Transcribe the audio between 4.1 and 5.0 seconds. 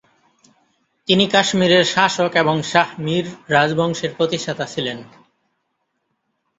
প্রতিষ্ঠাতা ছিলেন।